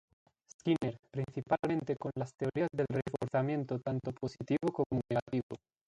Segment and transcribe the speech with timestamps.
[0.51, 5.57] Skinner, principalmente con las teorías del reforzamiento tanto positivo como negativo.